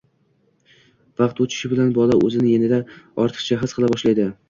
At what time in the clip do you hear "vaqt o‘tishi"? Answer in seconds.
1.21-1.71